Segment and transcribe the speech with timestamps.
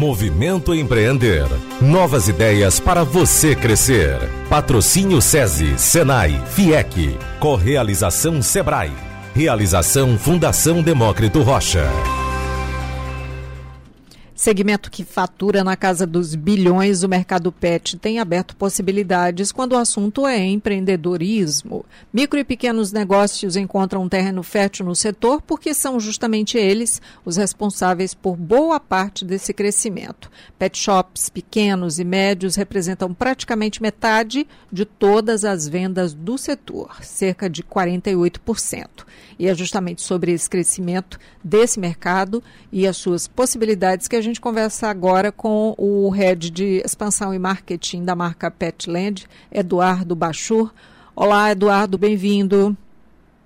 [0.00, 1.44] Movimento Empreender.
[1.78, 4.16] Novas ideias para você crescer.
[4.48, 7.18] Patrocínio SESI, Senai, FIEC.
[7.38, 8.92] Correalização Sebrae.
[9.34, 11.86] Realização Fundação Demócrito Rocha.
[14.40, 19.76] Segmento que fatura na casa dos bilhões, o mercado pet tem aberto possibilidades quando o
[19.76, 21.84] assunto é empreendedorismo.
[22.10, 27.36] Micro e pequenos negócios encontram um terreno fértil no setor porque são justamente eles os
[27.36, 30.30] responsáveis por boa parte desse crescimento.
[30.58, 37.50] Pet shops pequenos e médios representam praticamente metade de todas as vendas do setor, cerca
[37.50, 38.86] de 48%.
[39.38, 44.29] E é justamente sobre esse crescimento desse mercado e as suas possibilidades que a gente
[44.30, 50.72] gente conversa agora com o head de expansão e marketing da marca Petland, Eduardo Bachur.
[51.16, 52.76] Olá, Eduardo, bem-vindo.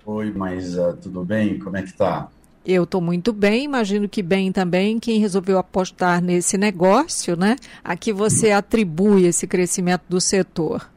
[0.05, 1.57] Oi, Maísa, tudo bem?
[1.57, 2.29] Como é que tá?
[2.63, 7.55] Eu estou muito bem, imagino que bem também quem resolveu apostar nesse negócio, né?
[7.83, 10.87] A que você atribui esse crescimento do setor?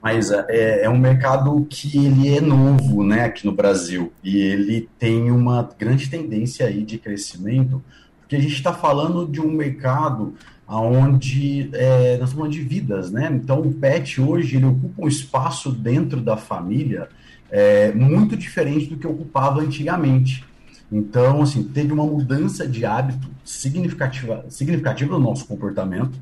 [0.00, 4.88] Mas é, é, um mercado que ele é novo, né, aqui no Brasil, e ele
[4.98, 7.82] tem uma grande tendência aí de crescimento,
[8.24, 10.34] porque a gente está falando de um mercado
[10.66, 13.30] onde é, nós falando de vidas, né?
[13.32, 17.08] Então o pet hoje ele ocupa um espaço dentro da família
[17.50, 20.42] é, muito diferente do que ocupava antigamente.
[20.90, 26.18] Então, assim, teve uma mudança de hábito significativa, significativa no nosso comportamento.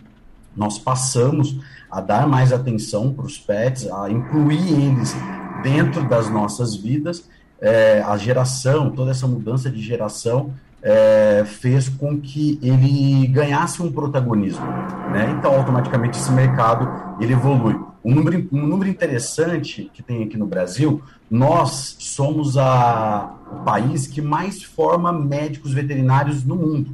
[0.56, 5.14] Nós passamos a dar mais atenção para os pets, a incluir eles
[5.62, 7.28] dentro das nossas vidas.
[7.60, 10.52] É, a geração, toda essa mudança de geração
[10.82, 14.66] é, fez com que ele ganhasse um protagonismo,
[15.12, 15.34] né?
[15.38, 17.78] Então, automaticamente esse mercado ele evolui.
[18.04, 24.08] Um número, um número interessante que tem aqui no Brasil, nós somos a, o país
[24.08, 26.90] que mais forma médicos veterinários no mundo.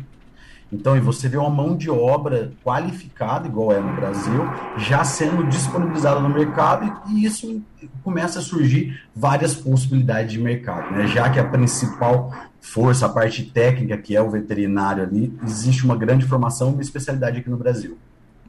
[0.70, 4.42] Então, e você vê uma mão de obra qualificada, igual é no Brasil,
[4.76, 7.62] já sendo disponibilizada no mercado, e, isso
[8.04, 11.06] começa a surgir várias possibilidades de mercado, né?
[11.06, 15.96] Já que a principal força, a parte técnica, que é o veterinário ali, existe uma
[15.96, 17.96] grande formação e uma especialidade aqui no Brasil.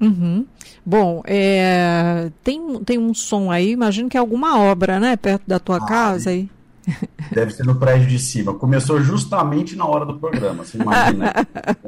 [0.01, 0.45] Uhum.
[0.85, 5.59] Bom, é, tem, tem um som aí, imagino que é alguma obra, né, perto da
[5.59, 6.49] tua ah, casa aí.
[7.31, 8.53] Deve ser no prédio de cima.
[8.53, 11.33] Começou justamente na hora do programa, você imagina.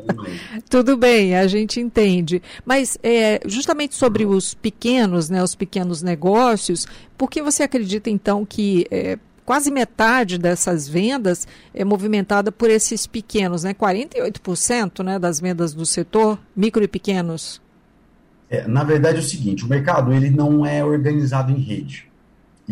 [0.69, 2.41] Tudo bem, a gente entende.
[2.65, 8.45] Mas é, justamente sobre os pequenos, né, os pequenos negócios, por que você acredita então
[8.45, 13.73] que é, quase metade dessas vendas é movimentada por esses pequenos, né?
[13.73, 17.61] 48% né, das vendas do setor, micro e pequenos.
[18.49, 22.10] É, na verdade é o seguinte, o mercado ele não é organizado em rede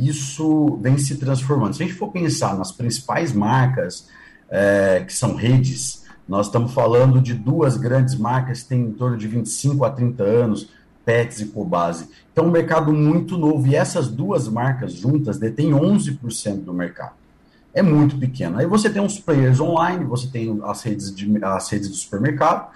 [0.07, 1.75] isso vem se transformando.
[1.75, 4.07] Se a gente for pensar nas principais marcas,
[4.49, 9.17] é, que são redes, nós estamos falando de duas grandes marcas que têm em torno
[9.17, 10.69] de 25 a 30 anos,
[11.03, 12.07] Pets e Cobase.
[12.31, 13.67] Então, um mercado muito novo.
[13.67, 17.18] E essas duas marcas juntas detêm 11% do mercado
[17.73, 18.57] é muito pequeno.
[18.57, 22.69] Aí você tem os players online, você tem as redes de, as redes de supermercado.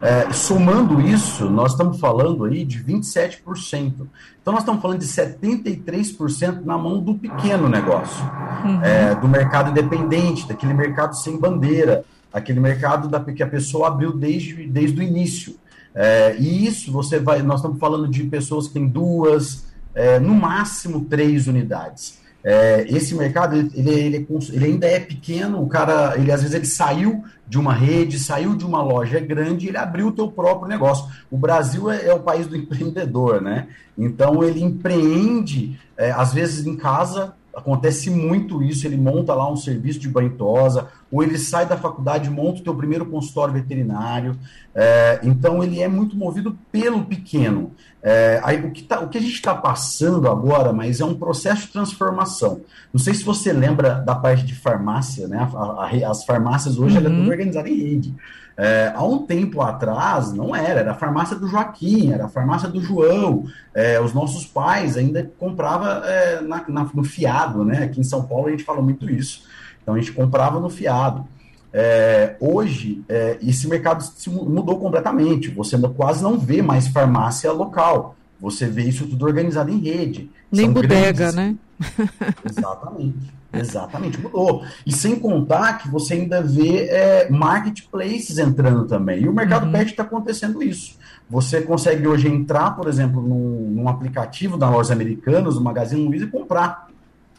[0.00, 4.06] É, somando isso, nós estamos falando aí de 27%.
[4.40, 8.24] Então nós estamos falando de 73% na mão do pequeno negócio,
[8.64, 8.82] uhum.
[8.82, 14.12] é, do mercado independente, daquele mercado sem bandeira, aquele mercado da, que a pessoa abriu
[14.12, 15.56] desde, desde o início.
[15.94, 20.34] É, e isso você vai, nós estamos falando de pessoas que têm duas, é, no
[20.34, 22.18] máximo três unidades.
[22.42, 26.56] É, esse mercado ele, ele, é ele, ainda é pequeno, o cara, ele às vezes
[26.56, 30.68] ele saiu de uma rede, saiu de uma loja grande, ele abriu o teu próprio
[30.68, 31.06] negócio.
[31.30, 33.68] O Brasil é, é o país do empreendedor, né?
[33.96, 39.56] Então ele empreende, é, às vezes em casa, acontece muito isso, ele monta lá um
[39.56, 44.38] serviço de banho tosa, ou ele sai da faculdade, monta o teu primeiro consultório veterinário.
[44.74, 47.72] É, então ele é muito movido pelo pequeno.
[48.02, 51.14] É, aí, o, que tá, o que a gente está passando agora, mas é um
[51.14, 52.62] processo de transformação.
[52.92, 55.48] Não sei se você lembra da parte de farmácia, né?
[55.54, 57.04] A, a, as farmácias hoje uhum.
[57.04, 58.14] ela é tudo organizada em rede.
[58.56, 62.68] É, há um tempo atrás não era, era a farmácia do Joaquim, era a farmácia
[62.68, 63.44] do João.
[63.74, 67.84] É, os nossos pais ainda comprava é, na, na, no fiado, né?
[67.84, 69.44] Aqui em São Paulo a gente fala muito isso.
[69.82, 71.26] Então a gente comprava no fiado.
[71.72, 75.50] É, hoje, é, esse mercado mudou completamente.
[75.50, 78.16] Você quase não vê mais farmácia local.
[78.40, 80.30] Você vê isso tudo organizado em rede.
[80.50, 81.34] Nem São bodega, grandes...
[81.34, 81.56] né?
[82.44, 83.40] Exatamente.
[83.52, 84.64] Exatamente, mudou.
[84.86, 89.22] E sem contar que você ainda vê é, marketplaces entrando também.
[89.22, 89.72] E o mercado uhum.
[89.72, 90.96] pet está acontecendo isso.
[91.28, 96.24] Você consegue hoje entrar, por exemplo, num, num aplicativo da lojas americanas, do Magazine Luiza,
[96.26, 96.89] e comprar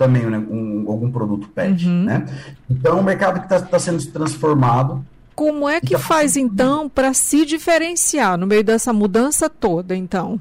[0.02, 1.86] também né, um, algum produto pet.
[1.86, 2.06] Uhum.
[2.06, 2.26] Né?
[2.68, 5.06] Então, o mercado que está tá sendo transformado.
[5.36, 10.40] Como é que então, faz então para se diferenciar no meio dessa mudança toda, então?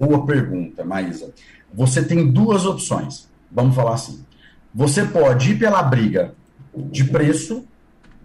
[0.00, 1.30] Boa pergunta, Maísa.
[1.74, 3.28] Você tem duas opções.
[3.52, 4.24] Vamos falar assim.
[4.74, 6.34] Você pode ir pela briga
[6.74, 7.66] de preço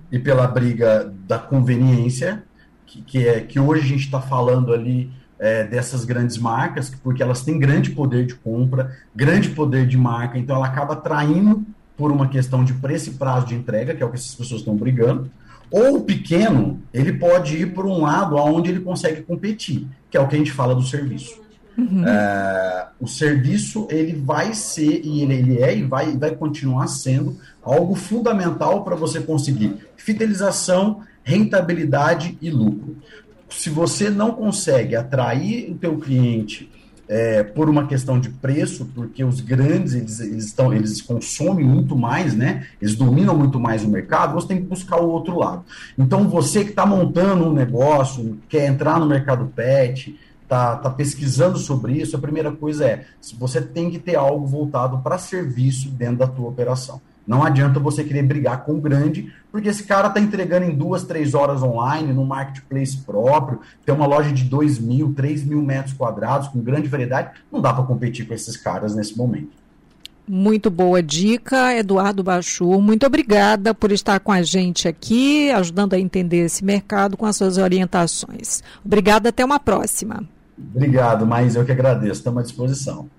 [0.10, 2.44] e pela briga da conveniência,
[2.86, 5.12] que, que é que hoje a gente está falando ali
[5.44, 10.40] é, dessas grandes marcas, porque elas têm grande poder de compra, grande poder de marca,
[10.40, 11.66] então ela acaba traindo
[11.98, 14.62] por uma questão de preço e prazo de entrega, que é o que essas pessoas
[14.62, 15.30] estão brigando.
[15.70, 20.22] Ou o pequeno, ele pode ir por um lado aonde ele consegue competir, que é
[20.22, 21.42] o que a gente fala do serviço.
[21.78, 22.08] Uhum.
[22.08, 27.36] É, o serviço ele vai ser e ele, ele é e vai, vai continuar sendo
[27.62, 32.96] algo fundamental para você conseguir fidelização, rentabilidade e lucro.
[33.58, 36.70] Se você não consegue atrair o teu cliente
[37.08, 41.96] é, por uma questão de preço, porque os grandes eles, eles, estão, eles consomem muito
[41.96, 42.68] mais, né?
[42.82, 45.64] Eles dominam muito mais o mercado, você tem que buscar o outro lado.
[45.98, 51.58] Então, você que está montando um negócio, quer entrar no mercado pet, está tá pesquisando
[51.58, 53.06] sobre isso, a primeira coisa é,
[53.38, 57.02] você tem que ter algo voltado para serviço dentro da tua operação.
[57.26, 61.04] Não adianta você querer brigar com o grande, porque esse cara está entregando em duas,
[61.04, 65.94] três horas online, no marketplace próprio, tem uma loja de 2 mil, 3 mil metros
[65.94, 69.64] quadrados, com grande variedade, não dá para competir com esses caras nesse momento.
[70.26, 72.82] Muito boa dica, Eduardo Bachur.
[72.82, 77.36] Muito obrigada por estar com a gente aqui, ajudando a entender esse mercado com as
[77.36, 78.64] suas orientações.
[78.86, 80.24] Obrigada, até uma próxima.
[80.58, 82.20] Obrigado, mas eu que agradeço.
[82.20, 83.10] Estamos à disposição.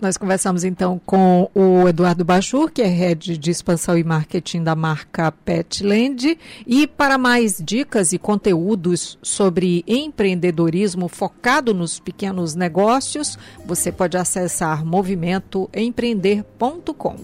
[0.00, 4.76] Nós conversamos então com o Eduardo Bachur, que é head de expansão e marketing da
[4.76, 6.38] marca Petland.
[6.64, 13.36] E para mais dicas e conteúdos sobre empreendedorismo focado nos pequenos negócios,
[13.66, 17.16] você pode acessar movimentoempreender.com.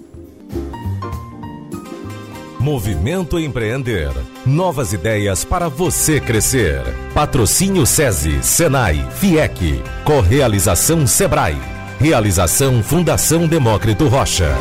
[2.58, 4.10] Movimento Empreender.
[4.44, 6.82] Novas ideias para você crescer.
[7.12, 9.80] Patrocínio SESI, Senai, FIEC.
[10.04, 11.83] Correalização Sebrae.
[11.98, 14.54] Realização Fundação Demócrito Rocha.